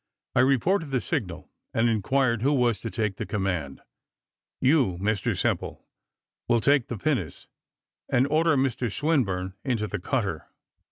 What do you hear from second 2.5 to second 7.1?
was to take the command. "You, Mr Simple, will take the